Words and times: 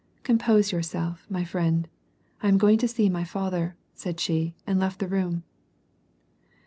"Compose 0.23 0.71
yourself, 0.71 1.27
my 1.29 1.43
friend, 1.43 1.87
I 2.41 2.47
am 2.47 2.57
going 2.57 2.79
to 2.79 2.87
see 2.87 3.07
my 3.07 3.23
father," 3.23 3.75
said 3.93 4.19
she, 4.19 4.55
and 4.65 4.79
left 4.79 4.97
the 4.97 5.07
room. 5.07 5.43